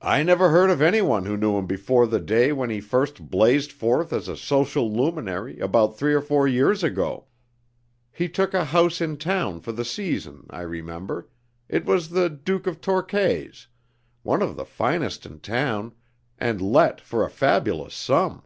"I 0.00 0.22
never 0.22 0.48
heard 0.48 0.70
of 0.70 0.80
anyone 0.80 1.26
who 1.26 1.36
knew 1.36 1.56
him 1.58 1.66
before 1.66 2.06
the 2.06 2.20
day 2.20 2.52
when 2.54 2.70
he 2.70 2.80
first 2.80 3.28
blazed 3.28 3.70
forth 3.70 4.10
as 4.10 4.28
a 4.28 4.34
social 4.34 4.90
luminary 4.90 5.60
about 5.60 5.98
three 5.98 6.14
or 6.14 6.22
four 6.22 6.48
years 6.48 6.82
ago. 6.82 7.26
He 8.10 8.30
took 8.30 8.54
a 8.54 8.64
house 8.64 9.02
in 9.02 9.18
town 9.18 9.60
for 9.60 9.72
the 9.72 9.84
season, 9.84 10.46
I 10.48 10.62
remember 10.62 11.28
it 11.68 11.84
was 11.84 12.08
the 12.08 12.30
Duke 12.30 12.66
of 12.66 12.80
Torquay's 12.80 13.66
one 14.22 14.40
of 14.40 14.56
the 14.56 14.64
finest 14.64 15.26
in 15.26 15.40
town, 15.40 15.92
and 16.38 16.62
let 16.62 16.98
for 17.02 17.22
a 17.22 17.28
fabulous 17.28 17.92
sum. 17.94 18.42